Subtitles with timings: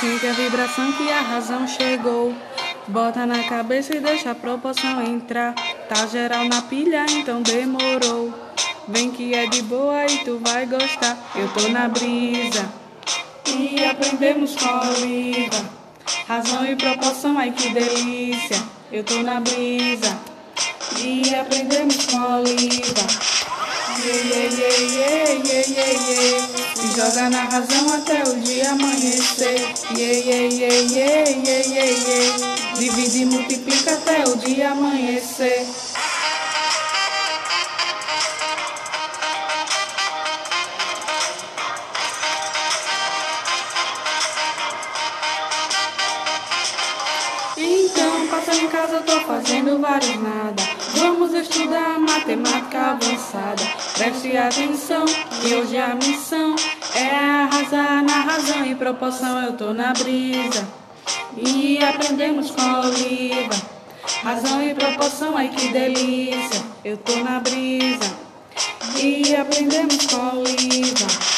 [0.00, 2.34] Sente a vibração que a razão chegou.
[2.88, 5.54] Bota na cabeça e deixa a proporção entrar.
[5.90, 8.32] Tá geral na pilha, então demorou.
[8.88, 11.18] Vem que é de boa e tu vai gostar.
[11.36, 12.72] Eu tô na brisa.
[13.46, 15.70] E aprendemos com a oliva.
[16.26, 18.56] Razão e proporção, ai que delícia.
[18.90, 20.18] Eu tô na brisa.
[20.98, 23.06] E aprendemos com a oliva.
[24.02, 26.39] Yeah, yeah, yeah, yeah, yeah, yeah.
[27.00, 29.58] Joga na razão até o dia amanhecer.
[29.96, 32.76] Yeah, yeah, yeah, yeah, yeah, yeah, yeah.
[32.78, 35.66] Divide e multiplica até o dia amanhecer.
[47.56, 50.62] Então, passa em casa, eu tô fazendo vários nada.
[50.96, 53.62] Vamos estudar matemática avançada.
[53.96, 56.54] Preste atenção, que hoje a missão
[56.94, 59.42] é arrasar na razão e proporção.
[59.42, 60.66] Eu tô na brisa
[61.36, 63.70] e aprendemos com a oliva.
[64.22, 66.62] Razão e proporção, ai que delícia.
[66.84, 68.14] Eu tô na brisa
[68.96, 71.30] e aprendemos com a oliva.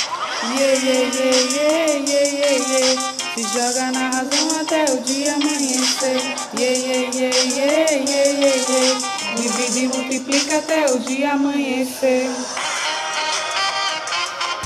[0.44, 3.12] Yeah, yeah, yeah, yeah, yeah, yeah.
[3.34, 6.20] Se joga na razão até o dia amanhecer.
[6.58, 9.12] Yeah, yeah, yeah, yeah, yeah, yeah, yeah.
[9.36, 12.28] Divide e multiplica até o dia amanhecer.